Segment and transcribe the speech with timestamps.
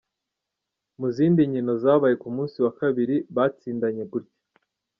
[0.99, 4.37] Mu zindi nkino zabaye ku musi wa kabiri, batsindanye gutya:.